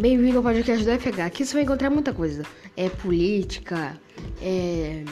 Bem-vindo 0.00 0.38
ao 0.38 0.42
podcast 0.42 0.82
do 0.82 0.98
FH. 0.98 1.20
Aqui 1.26 1.44
você 1.44 1.52
vai 1.52 1.62
encontrar 1.62 1.90
muita 1.90 2.10
coisa. 2.14 2.42
É 2.74 2.88
política, 2.88 4.00
é 4.40 5.04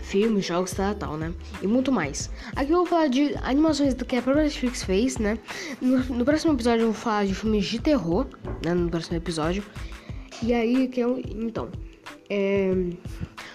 filmes, 0.00 0.46
jogos, 0.46 0.72
tal, 0.72 0.94
tal, 0.94 1.16
né? 1.18 1.34
E 1.60 1.66
muito 1.66 1.92
mais. 1.92 2.30
Aqui 2.56 2.72
eu 2.72 2.78
vou 2.78 2.86
falar 2.86 3.08
de 3.08 3.34
animações 3.42 3.92
que 3.92 4.16
a 4.16 4.22
própria 4.22 4.44
Netflix 4.44 4.82
fez, 4.82 5.18
né? 5.18 5.38
No, 5.82 5.98
no 5.98 6.24
próximo 6.24 6.54
episódio 6.54 6.84
eu 6.84 6.92
vou 6.92 6.94
falar 6.94 7.26
de 7.26 7.34
filmes 7.34 7.66
de 7.66 7.78
terror, 7.78 8.26
né? 8.64 8.72
No 8.72 8.88
próximo 8.88 9.18
episódio. 9.18 9.62
E 10.42 10.54
aí, 10.54 10.88
que 10.88 11.00
eu, 11.00 11.18
então, 11.18 11.68
é... 12.30 12.72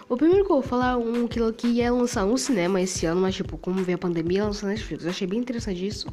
O 0.09 0.17
primeiro 0.17 0.43
que 0.43 0.51
eu 0.51 0.55
vou 0.55 0.63
falar 0.63 0.93
é 0.93 0.95
um 0.95 1.27
que, 1.27 1.39
que 1.53 1.67
ia 1.67 1.93
lançar 1.93 2.25
no 2.25 2.35
cinema 2.35 2.81
esse 2.81 3.05
ano, 3.05 3.21
mas 3.21 3.35
tipo, 3.35 3.59
como 3.59 3.83
veio 3.83 3.95
a 3.95 3.99
pandemia, 3.99 4.43
lançou 4.43 4.67
na 4.67 4.73
Netflix. 4.73 5.03
Eu 5.03 5.11
achei 5.11 5.27
bem 5.27 5.39
interessante 5.39 5.85
isso. 5.85 6.07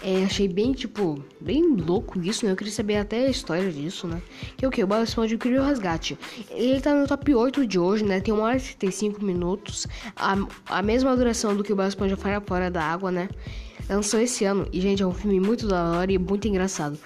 É, 0.00 0.22
achei 0.22 0.46
bem, 0.46 0.72
tipo, 0.72 1.20
bem 1.40 1.74
louco 1.74 2.20
isso, 2.20 2.46
né? 2.46 2.52
Eu 2.52 2.56
queria 2.56 2.72
saber 2.72 2.96
até 2.96 3.26
a 3.26 3.28
história 3.28 3.72
disso, 3.72 4.06
né? 4.06 4.22
Que 4.56 4.64
é 4.64 4.68
o 4.68 4.70
que? 4.70 4.84
O 4.84 4.86
Bob 4.86 5.02
Esponja 5.02 5.34
Incrível 5.34 5.64
Resgate. 5.64 6.16
Ele 6.48 6.80
tá 6.80 6.94
no 6.94 7.08
top 7.08 7.34
8 7.34 7.66
de 7.66 7.76
hoje, 7.76 8.04
né? 8.04 8.20
Tem 8.20 8.32
1 8.32 8.38
hora 8.38 8.56
e 8.56 8.60
35 8.60 9.24
minutos. 9.24 9.88
A, 10.14 10.36
a 10.66 10.80
mesma 10.80 11.16
duração 11.16 11.56
do 11.56 11.64
que 11.64 11.72
o 11.72 11.76
Bob 11.76 11.88
Esponja 11.88 12.16
fora 12.16 12.40
fora 12.40 12.70
da 12.70 12.84
água, 12.84 13.10
né? 13.10 13.28
Lançou 13.90 14.20
esse 14.20 14.44
ano. 14.44 14.68
E, 14.72 14.80
gente, 14.80 15.02
é 15.02 15.06
um 15.06 15.12
filme 15.12 15.40
muito 15.40 15.66
da 15.66 15.98
hora 15.98 16.12
e 16.12 16.18
muito 16.18 16.46
engraçado. 16.46 16.96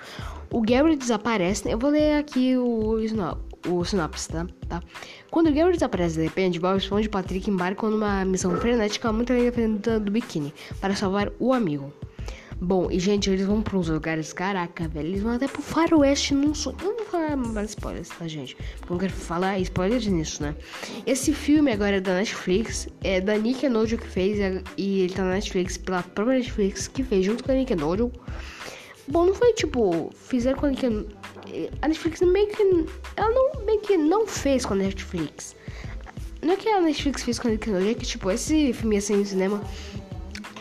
O 0.50 0.60
Gary 0.60 0.94
desaparece. 0.94 1.64
Né? 1.64 1.72
Eu 1.72 1.78
vou 1.78 1.88
ler 1.88 2.18
aqui 2.18 2.54
o, 2.54 2.98
o 3.66 3.84
sinopse, 3.84 4.28
tá? 4.28 4.46
tá? 4.68 4.82
Quando 5.30 5.48
o 5.48 5.52
Gary 5.52 5.72
desaparece 5.72 6.16
de 6.16 6.24
repente, 6.24 6.58
Bob 6.58 6.78
Esponja 6.78 7.06
e 7.06 7.10
Patrick 7.10 7.50
embarcam 7.50 7.90
numa 7.90 8.24
missão 8.24 8.56
frenética 8.58 9.12
muito 9.12 9.32
independente 9.32 9.98
do 9.98 10.10
biquíni 10.10 10.52
para 10.80 10.94
salvar 10.94 11.30
o 11.38 11.52
amigo. 11.52 11.92
Bom, 12.60 12.90
e 12.90 12.98
gente, 12.98 13.30
eles 13.30 13.46
vão 13.46 13.62
para 13.62 13.78
uns 13.78 13.88
lugares, 13.88 14.32
caraca, 14.32 14.88
velho, 14.88 15.06
eles 15.06 15.22
vão 15.22 15.32
até 15.32 15.46
pro 15.46 15.62
faroeste 15.62 16.34
num 16.34 16.52
sonho. 16.52 16.76
Eu 16.80 16.88
não 16.88 16.96
vou 16.96 17.06
falar 17.06 17.36
mais 17.36 17.70
spoilers, 17.70 18.08
tá, 18.08 18.26
gente? 18.26 18.56
Porque 18.56 18.86
eu 18.86 18.90
não 18.90 18.98
quero 18.98 19.12
falar 19.12 19.60
spoilers 19.60 20.06
nisso, 20.08 20.42
né? 20.42 20.56
Esse 21.06 21.32
filme 21.32 21.70
agora 21.70 21.98
é 21.98 22.00
da 22.00 22.14
Netflix, 22.14 22.88
é 23.04 23.20
da 23.20 23.38
Nick 23.38 23.60
que 23.60 24.06
fez, 24.08 24.62
e 24.76 25.02
ele 25.02 25.14
tá 25.14 25.22
na 25.22 25.34
Netflix, 25.34 25.76
pela 25.76 26.02
própria 26.02 26.38
Netflix 26.38 26.88
que 26.88 27.04
fez 27.04 27.24
junto 27.24 27.44
com 27.44 27.52
a 27.52 27.54
Nick. 27.54 27.72
Bom, 29.10 29.26
não 29.26 29.34
foi 29.34 29.52
tipo, 29.54 30.10
fizeram 30.14 30.58
a 30.64 30.68
Nick 30.68 30.86
a 31.80 31.88
Netflix 31.88 32.20
meio 32.20 32.48
que. 32.48 32.62
Ela 33.16 33.30
não, 33.30 33.64
meio 33.64 33.80
que 33.80 33.96
não 33.96 34.26
fez 34.26 34.66
com 34.66 34.74
a 34.74 34.76
Netflix. 34.76 35.56
Não 36.42 36.54
é 36.54 36.56
que 36.56 36.68
a 36.68 36.80
Netflix 36.80 37.22
fez 37.22 37.38
com 37.38 37.48
a 37.48 37.50
Netflix, 37.50 37.84
é 37.84 37.94
que, 37.94 38.06
tipo, 38.06 38.30
esse 38.30 38.72
filme 38.72 38.96
ia 38.96 39.00
sair 39.00 39.16
no 39.16 39.26
cinema. 39.26 39.62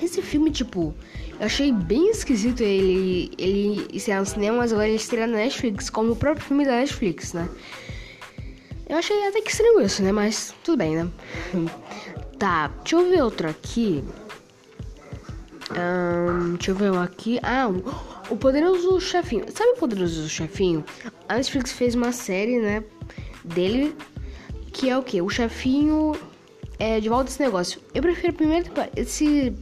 Esse 0.01 0.21
filme, 0.21 0.49
tipo, 0.49 0.93
eu 1.39 1.45
achei 1.45 1.71
bem 1.71 2.09
esquisito 2.09 2.61
ele, 2.61 3.31
ele 3.37 3.87
estrear 3.93 4.19
no 4.19 4.25
cinema, 4.25 4.57
mas 4.57 4.71
agora 4.71 4.87
ele 4.87 4.95
estreia 4.95 5.27
na 5.27 5.37
Netflix, 5.37 5.89
como 5.89 6.13
o 6.13 6.15
próprio 6.15 6.45
filme 6.45 6.65
da 6.65 6.71
Netflix, 6.71 7.33
né? 7.33 7.47
Eu 8.89 8.97
achei 8.97 9.27
até 9.27 9.41
que 9.41 9.51
estranho 9.51 9.81
isso, 9.81 10.01
né? 10.01 10.11
Mas 10.11 10.55
tudo 10.63 10.77
bem, 10.77 10.95
né? 10.95 11.09
tá, 12.39 12.69
deixa 12.79 12.95
eu 12.95 13.09
ver 13.09 13.21
outro 13.21 13.49
aqui. 13.49 14.03
Um, 15.71 16.55
deixa 16.55 16.71
eu 16.71 16.75
ver 16.75 16.91
um 16.91 17.01
aqui. 17.01 17.39
Ah, 17.43 17.67
um, 17.67 17.83
o 18.29 18.37
Poderoso 18.37 18.99
Chefinho. 18.99 19.45
Sabe 19.53 19.71
o 19.71 19.75
Poderoso 19.75 20.27
Chefinho? 20.29 20.83
A 21.27 21.35
Netflix 21.35 21.71
fez 21.71 21.95
uma 21.95 22.11
série, 22.11 22.59
né? 22.59 22.83
Dele. 23.43 23.95
Que 24.71 24.89
é 24.89 24.97
o 24.97 25.03
que? 25.03 25.21
O 25.21 25.29
chefinho 25.29 26.13
é 26.79 26.99
de 26.99 27.09
volta 27.09 27.25
desse 27.25 27.41
negócio. 27.41 27.81
Eu 27.93 28.01
prefiro 28.01 28.33
primeiro. 28.33 28.69
Esse. 28.95 29.53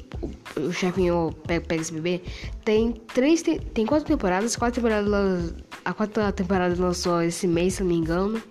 O, 0.57 0.71
chefinho 0.71 1.33
pega, 1.47 1.75
esse 1.75 1.93
bebê. 1.93 2.21
Tem 2.63 2.93
três. 3.13 3.41
Tem, 3.41 3.59
tem 3.59 3.85
quatro 3.85 4.07
temporadas. 4.07 4.55
Quatro 4.55 4.81
temporadas. 4.81 5.53
A 5.83 5.93
quarta 5.93 6.31
temporada 6.31 6.75
lançou 6.81 7.21
esse 7.21 7.47
mês, 7.47 7.75
se 7.75 7.83
não 7.83 7.89
me 7.89 7.95
engano. 7.95 8.41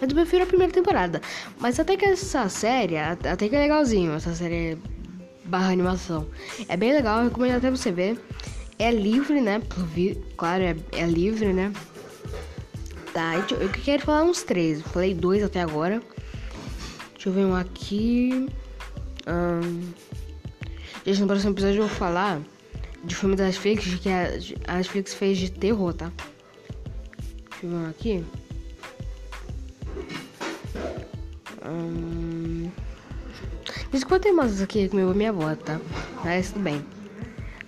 Mas 0.00 0.08
eu 0.08 0.16
prefiro 0.16 0.44
a 0.44 0.46
primeira 0.46 0.72
temporada. 0.72 1.20
Mas 1.58 1.78
até 1.78 1.96
que 1.96 2.04
essa 2.04 2.48
série. 2.48 2.98
Até 2.98 3.48
que 3.48 3.56
é 3.56 3.60
legalzinho. 3.60 4.12
Essa 4.12 4.34
série 4.34 4.76
barra 5.44 5.72
animação. 5.72 6.26
É 6.68 6.76
bem 6.76 6.92
legal, 6.92 7.24
recomendo 7.24 7.56
até 7.56 7.70
você 7.70 7.90
ver. 7.90 8.18
É 8.80 8.90
livre, 8.90 9.42
né? 9.42 9.60
Claro, 10.38 10.62
é, 10.64 10.74
é 10.92 11.04
livre, 11.04 11.52
né? 11.52 11.70
Tá, 13.12 13.34
eu 13.50 13.68
quero 13.68 14.02
falar 14.02 14.22
uns 14.22 14.42
três. 14.42 14.80
falei 14.80 15.12
dois 15.12 15.44
até 15.44 15.60
agora. 15.60 16.00
Deixa 17.12 17.28
eu 17.28 17.32
ver 17.34 17.44
um 17.44 17.54
aqui. 17.54 18.48
Um... 19.28 19.82
Gente, 21.04 21.20
no 21.20 21.26
próximo 21.26 21.52
episódio 21.52 21.82
eu 21.82 21.88
vou 21.88 21.94
falar 21.94 22.40
de 23.04 23.14
filme 23.14 23.36
da 23.36 23.44
Netflix 23.44 23.84
que 23.96 24.08
a 24.08 24.76
Netflix 24.76 25.12
fez 25.12 25.36
de 25.36 25.50
terror, 25.50 25.92
tá? 25.92 26.10
Deixa 27.50 27.66
eu 27.66 27.68
ver 27.68 27.76
um 27.76 27.90
aqui. 27.90 28.24
Um... 31.66 32.70
Desculpa 33.92 34.20
ter 34.20 34.32
mais 34.32 34.62
aqui 34.62 34.88
comigo 34.88 35.12
minha 35.12 35.28
avó, 35.28 35.54
tá? 35.54 35.78
Mas 36.24 36.50
tudo 36.50 36.62
bem. 36.62 36.99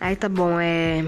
Aí 0.02 0.16
tá 0.16 0.28
bom, 0.28 0.58
é. 0.58 1.04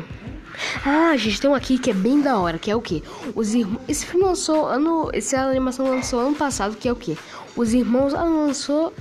Ah, 0.86 1.16
gente, 1.16 1.40
tem 1.40 1.50
um 1.50 1.54
aqui 1.54 1.78
que 1.78 1.90
é 1.90 1.92
bem 1.92 2.20
da 2.20 2.38
hora, 2.38 2.60
que 2.60 2.70
é 2.70 2.76
o 2.76 2.80
quê? 2.80 3.02
Os 3.34 3.52
irmãos. 3.52 3.80
Esse 3.88 4.06
filme 4.06 4.24
lançou 4.24 4.66
ano. 4.66 5.10
Essa 5.12 5.40
animação 5.40 5.88
lançou 5.88 6.20
ano 6.20 6.36
passado, 6.36 6.76
que 6.76 6.86
é 6.86 6.92
o 6.92 6.94
quê? 6.94 7.18
Os 7.56 7.74
irmãos. 7.74 8.14
Ah, 8.14 8.22
lançou. 8.22 8.94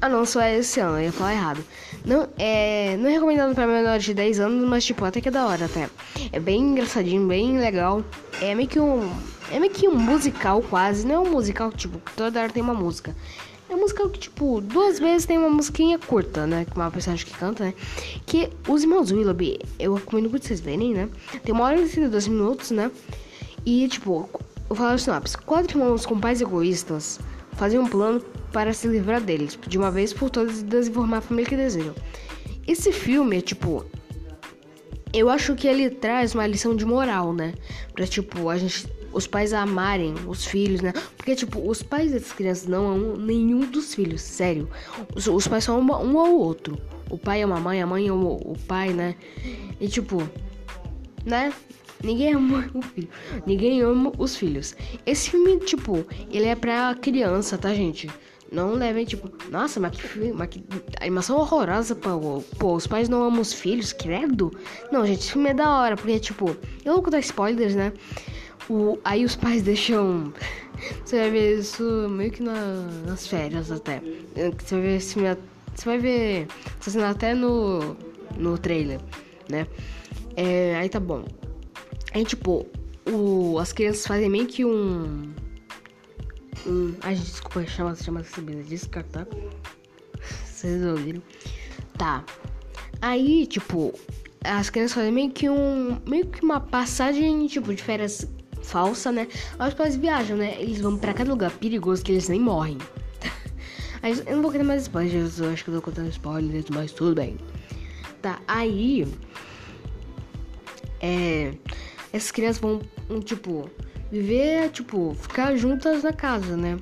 Ah, 0.00 0.08
não, 0.08 0.24
só 0.24 0.40
é 0.40 0.58
esse 0.58 0.78
ano, 0.78 0.98
eu 0.98 1.06
ia 1.06 1.12
falar 1.12 1.32
errado. 1.32 1.64
Não 2.04 2.28
é, 2.38 2.96
não 2.96 3.08
é 3.08 3.14
recomendado 3.14 3.56
para 3.56 3.66
menores 3.66 4.04
de 4.04 4.14
10 4.14 4.38
anos, 4.38 4.68
mas 4.68 4.84
tipo, 4.84 5.04
até 5.04 5.20
que 5.20 5.26
é 5.26 5.32
da 5.32 5.44
hora 5.44 5.64
até. 5.64 5.90
É 6.30 6.38
bem 6.38 6.60
engraçadinho, 6.60 7.26
bem 7.26 7.58
legal. 7.58 8.04
É 8.40 8.54
meio 8.54 8.68
que 8.68 8.78
um. 8.78 9.10
É 9.50 9.58
meio 9.58 9.72
que 9.72 9.88
um 9.88 9.98
musical 9.98 10.62
quase. 10.62 11.04
Não 11.04 11.14
é 11.16 11.18
um 11.18 11.30
musical, 11.30 11.72
tipo, 11.72 12.00
toda 12.14 12.40
hora 12.40 12.52
tem 12.52 12.62
uma 12.62 12.74
música. 12.74 13.16
É 13.68 13.74
música 13.74 14.08
que, 14.08 14.18
tipo, 14.20 14.60
duas 14.60 15.00
vezes 15.00 15.26
tem 15.26 15.36
uma 15.36 15.50
musiquinha 15.50 15.98
curta, 15.98 16.46
né? 16.46 16.64
Com 16.66 16.80
uma 16.80 16.90
personagem 16.90 17.26
que 17.26 17.34
canta, 17.34 17.64
né? 17.64 17.74
Que 18.24 18.48
os 18.68 18.84
irmãos 18.84 19.10
Willoughby, 19.10 19.58
eu 19.78 19.94
recomendo 19.94 20.30
muito 20.30 20.46
vocês 20.46 20.60
verem, 20.60 20.94
né? 20.94 21.08
Tem 21.42 21.52
uma 21.52 21.64
hora 21.64 21.80
e 21.80 21.88
32 21.88 22.28
minutos, 22.28 22.70
né? 22.70 22.92
E, 23.64 23.88
tipo, 23.88 24.30
eu 24.70 24.76
falo 24.76 24.96
sinopse. 24.96 25.36
Quatro 25.38 25.76
irmãos 25.76 26.06
com 26.06 26.18
pais 26.20 26.40
egoístas 26.40 27.18
fazem 27.54 27.80
um 27.80 27.88
plano 27.88 28.20
para 28.52 28.72
se 28.72 28.86
livrar 28.86 29.20
deles, 29.20 29.58
de 29.66 29.76
uma 29.76 29.90
vez 29.90 30.12
por 30.12 30.30
todas 30.30 30.60
e 30.60 30.64
desinformar 30.64 31.18
a 31.18 31.22
família 31.22 31.48
que 31.48 31.56
desejam. 31.56 31.94
Esse 32.66 32.92
filme 32.92 33.38
é, 33.38 33.40
tipo... 33.40 33.84
Eu 35.12 35.28
acho 35.28 35.54
que 35.54 35.66
ele 35.66 35.90
traz 35.90 36.34
uma 36.34 36.46
lição 36.46 36.76
de 36.76 36.84
moral, 36.84 37.32
né? 37.32 37.54
Pra, 37.94 38.06
tipo, 38.06 38.48
a 38.48 38.58
gente 38.58 38.86
os 39.16 39.26
pais 39.26 39.54
amarem 39.54 40.14
os 40.26 40.44
filhos, 40.44 40.82
né? 40.82 40.92
Porque, 41.16 41.34
tipo, 41.34 41.58
os 41.66 41.82
pais 41.82 42.12
dessas 42.12 42.32
crianças 42.32 42.66
não 42.66 42.86
amam 42.90 43.16
nenhum 43.16 43.60
dos 43.60 43.94
filhos, 43.94 44.20
sério. 44.20 44.68
Os, 45.14 45.26
os 45.26 45.48
pais 45.48 45.64
são 45.64 45.78
uma, 45.78 45.98
um 45.98 46.18
ao 46.18 46.34
outro. 46.34 46.78
O 47.08 47.16
pai 47.16 47.40
ama 47.42 47.56
a 47.56 47.60
mãe, 47.60 47.80
a 47.80 47.86
mãe 47.86 48.08
ama 48.10 48.24
o, 48.24 48.52
o 48.52 48.58
pai, 48.68 48.90
né? 48.90 49.14
E, 49.80 49.88
tipo, 49.88 50.22
né? 51.24 51.50
Ninguém 52.04 52.34
ama 52.34 52.70
o 52.74 52.82
filho. 52.82 53.08
Ninguém 53.46 53.80
ama 53.80 54.12
os 54.18 54.36
filhos. 54.36 54.76
Esse 55.06 55.30
filme, 55.30 55.58
tipo, 55.60 56.04
ele 56.30 56.44
é 56.44 56.54
pra 56.54 56.94
criança, 56.94 57.56
tá, 57.56 57.72
gente? 57.72 58.10
Não 58.52 58.74
levem, 58.74 59.06
tipo, 59.06 59.32
nossa, 59.50 59.80
mas 59.80 59.92
que 59.92 60.06
filme, 60.06 60.32
mas 60.32 60.48
que 60.48 60.62
animação 61.00 61.38
horrorosa, 61.38 61.94
pô. 61.94 62.42
Pô, 62.58 62.74
os 62.74 62.86
pais 62.86 63.08
não 63.08 63.22
amam 63.22 63.40
os 63.40 63.54
filhos, 63.54 63.94
credo. 63.94 64.52
Não, 64.92 65.06
gente, 65.06 65.20
esse 65.20 65.32
filme 65.32 65.48
é 65.48 65.54
da 65.54 65.78
hora, 65.78 65.96
porque, 65.96 66.20
tipo, 66.20 66.54
eu 66.84 66.92
vou 66.92 67.02
contar 67.02 67.18
spoilers, 67.20 67.74
né? 67.74 67.94
O, 68.68 68.98
aí 69.04 69.24
os 69.24 69.36
pais 69.36 69.62
deixam. 69.62 70.32
Você 71.04 71.18
vai 71.18 71.30
ver 71.30 71.58
isso 71.60 71.82
meio 72.10 72.30
que 72.30 72.42
na, 72.42 72.54
nas 73.06 73.26
férias 73.26 73.70
até. 73.70 74.00
Você 74.58 74.74
vai 74.74 74.82
ver 74.82 74.96
esse 74.96 75.14
Você 75.14 75.84
vai 75.84 75.98
ver 75.98 76.48
essa 76.80 76.90
cena 76.90 77.10
até 77.10 77.34
no, 77.34 77.96
no 78.36 78.58
trailer, 78.58 79.00
né? 79.48 79.66
É, 80.36 80.76
aí 80.76 80.88
tá 80.88 81.00
bom. 81.00 81.24
Aí 82.12 82.24
tipo, 82.24 82.66
o, 83.10 83.58
as 83.58 83.72
crianças 83.72 84.06
fazem 84.06 84.28
meio 84.28 84.46
que 84.46 84.64
um. 84.64 85.32
um 86.66 86.94
ai, 87.02 87.14
desculpa, 87.14 87.64
chama, 87.66 87.94
chama 87.94 88.20
essa 88.20 88.40
bebida 88.40 88.64
descartar. 88.64 89.26
Vocês 90.44 90.84
ouviram? 90.84 91.22
Tá. 91.96 92.24
Aí, 93.00 93.46
tipo, 93.46 93.94
as 94.42 94.70
crianças 94.70 94.94
fazem 94.94 95.12
meio 95.12 95.30
que 95.30 95.48
um. 95.48 96.00
meio 96.06 96.26
que 96.26 96.42
uma 96.42 96.60
passagem, 96.60 97.46
tipo, 97.46 97.72
de 97.74 97.82
férias 97.82 98.26
falsa, 98.62 99.12
né? 99.12 99.28
Os 99.58 99.74
pais 99.74 99.96
viajam, 99.96 100.36
né? 100.36 100.56
Eles 100.60 100.80
vão 100.80 100.96
pra 100.96 101.14
cada 101.14 101.30
lugar 101.30 101.50
perigoso 101.52 102.02
que 102.02 102.12
eles 102.12 102.28
nem 102.28 102.40
morrem. 102.40 102.78
eu 104.26 104.36
não 104.36 104.42
vou 104.42 104.52
contar 104.52 104.64
mais 104.64 104.82
spoilers, 104.82 105.38
eu 105.38 105.50
acho 105.50 105.64
que 105.64 105.70
eu 105.70 105.74
tô 105.74 105.82
contando 105.82 106.08
spoilers, 106.08 106.66
mas 106.70 106.92
tudo 106.92 107.14
bem. 107.14 107.36
Tá, 108.22 108.40
aí. 108.46 109.06
É. 111.00 111.54
Essas 112.12 112.30
crianças 112.30 112.60
vão, 112.60 112.80
um, 113.10 113.20
tipo, 113.20 113.70
viver, 114.10 114.70
tipo, 114.70 115.14
ficar 115.14 115.56
juntas 115.56 116.02
na 116.02 116.12
casa, 116.12 116.56
né? 116.56 116.78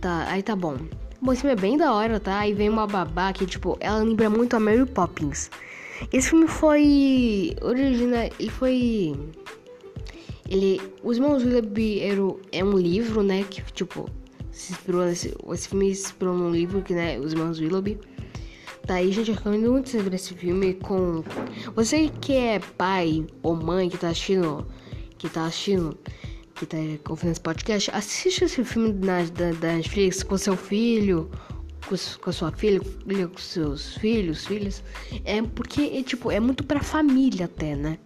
Tá, 0.00 0.26
aí 0.28 0.42
tá 0.42 0.56
bom. 0.56 0.76
Bom, 1.20 1.32
esse 1.32 1.42
filme 1.42 1.56
é 1.56 1.60
bem 1.60 1.76
da 1.76 1.92
hora, 1.92 2.20
tá? 2.20 2.40
Aí 2.40 2.52
vem 2.52 2.68
uma 2.68 2.86
babá 2.86 3.32
que, 3.32 3.46
tipo, 3.46 3.76
ela 3.80 3.98
lembra 3.98 4.28
muito 4.28 4.54
a 4.54 4.60
Mary 4.60 4.84
Poppins. 4.84 5.50
Esse 6.12 6.30
filme 6.30 6.46
foi. 6.46 7.56
Original. 7.62 8.30
Ele 8.38 8.50
foi. 8.50 9.14
Ele. 10.48 10.80
Os 11.02 11.16
Irmãos 11.16 11.42
Willoughby 11.42 12.00
é 12.52 12.64
um 12.64 12.76
livro, 12.76 13.22
né? 13.22 13.44
Que 13.44 13.62
tipo. 13.72 14.08
Se 14.50 14.72
inspirou 14.72 15.04
nesse. 15.04 15.34
Esse 15.52 15.68
filme 15.68 15.94
se 15.94 16.06
inspirou 16.06 16.34
num 16.34 16.50
livro 16.50 16.82
que, 16.82 16.94
né? 16.94 17.18
Os 17.18 17.32
Irmãos 17.32 17.58
Willoughby. 17.58 17.98
Daí, 18.86 19.10
gente, 19.10 19.30
eu 19.30 19.34
recomendo 19.34 19.72
muito 19.72 19.90
ver 19.90 20.14
esse 20.14 20.32
filme 20.34 20.74
com. 20.74 21.24
Você 21.74 22.08
que 22.20 22.34
é 22.34 22.60
pai 22.60 23.26
ou 23.42 23.56
mãe 23.56 23.88
que 23.88 23.98
tá 23.98 24.10
assistindo. 24.10 24.66
Que 25.18 25.28
tá 25.28 25.46
assistindo. 25.46 25.98
Que 26.54 26.64
tá 26.64 26.78
ouvindo 27.10 27.32
esse 27.32 27.40
podcast, 27.40 27.90
assiste 27.90 28.44
esse 28.44 28.64
filme 28.64 28.92
na, 29.04 29.24
da, 29.24 29.50
da 29.52 29.72
Netflix 29.74 30.22
com 30.22 30.38
seu 30.38 30.56
filho, 30.56 31.30
com, 31.86 31.96
com 32.22 32.30
a 32.30 32.32
sua 32.32 32.50
filha, 32.50 32.80
com 32.80 33.38
seus 33.38 33.96
filhos, 33.96 34.46
filhas. 34.46 34.82
É 35.24 35.42
porque, 35.42 35.82
é, 35.82 36.02
tipo, 36.02 36.30
é 36.30 36.40
muito 36.40 36.64
pra 36.64 36.80
família 36.80 37.44
até, 37.44 37.76
né? 37.76 37.98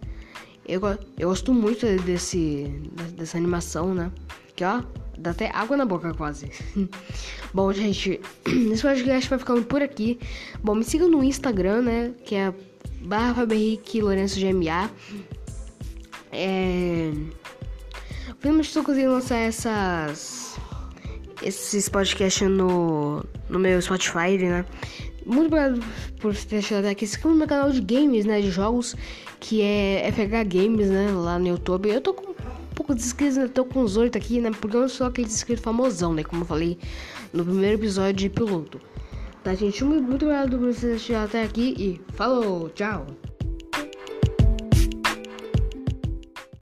Eu, 0.67 0.81
eu 1.17 1.29
gosto 1.29 1.53
muito 1.53 1.85
desse, 2.03 2.65
dessa 3.13 3.37
animação, 3.37 3.93
né? 3.93 4.11
Que, 4.55 4.63
ó, 4.63 4.81
dá 5.17 5.31
até 5.31 5.49
água 5.53 5.75
na 5.75 5.85
boca 5.85 6.13
quase. 6.13 6.51
Bom, 7.53 7.71
gente, 7.73 8.19
esse 8.45 8.81
podcast 8.81 9.29
vai 9.29 9.39
ficando 9.39 9.63
por 9.63 9.81
aqui. 9.81 10.19
Bom, 10.63 10.75
me 10.75 10.83
siga 10.83 11.07
no 11.07 11.23
Instagram, 11.23 11.81
né? 11.81 12.13
Que 12.25 12.35
é 12.35 12.53
barra 13.01 13.43
Henrique 13.51 14.01
Lourenço 14.01 14.39
GMA. 14.39 14.89
É... 16.31 17.11
Finalmente 18.39 18.67
estou 18.67 18.83
conseguindo 18.83 19.11
lançar 19.11 19.37
essas... 19.37 20.59
Esses 21.41 21.89
podcasts 21.89 22.47
no, 22.47 23.25
no 23.49 23.57
meu 23.57 23.81
Spotify, 23.81 24.37
né? 24.37 24.63
Muito 25.25 25.47
obrigado 25.47 25.79
por 26.19 26.35
ter 26.35 26.61
chegado 26.61 26.85
aqui. 26.85 27.05
Esse 27.05 27.17
aqui 27.17 27.27
é 27.27 27.29
o 27.29 27.33
meu 27.33 27.47
canal 27.47 27.71
de 27.71 27.81
games, 27.81 28.25
né? 28.25 28.41
De 28.41 28.49
jogos, 28.49 28.95
que 29.39 29.61
é 29.61 30.11
FH 30.11 30.47
Games, 30.47 30.89
né? 30.89 31.11
Lá 31.11 31.37
no 31.37 31.47
YouTube. 31.47 31.89
Eu 31.89 32.01
tô 32.01 32.13
com 32.13 32.33
pouco 32.75 32.95
de 32.95 33.01
inscritos, 33.01 33.37
né? 33.37 33.47
Tô 33.47 33.65
com 33.65 33.81
uns 33.81 33.97
oito 33.97 34.17
aqui, 34.17 34.39
né? 34.39 34.51
Porque 34.59 34.75
eu 34.75 34.81
não 34.81 34.89
sou 34.89 35.07
aquele 35.07 35.27
inscrito 35.27 35.61
famosão, 35.61 36.13
né? 36.13 36.23
Como 36.23 36.41
eu 36.41 36.47
falei 36.47 36.77
no 37.31 37.43
primeiro 37.43 37.77
episódio 37.77 38.13
de 38.13 38.29
piloto. 38.29 38.79
Tá, 39.43 39.53
gente? 39.55 39.83
Muito, 39.83 40.03
muito 40.03 40.25
obrigado 40.25 40.57
por 40.57 40.73
vocês 40.73 41.01
chegar 41.01 41.23
até 41.23 41.43
aqui 41.43 41.75
e 41.77 42.01
falou, 42.15 42.69
tchau! 42.69 43.30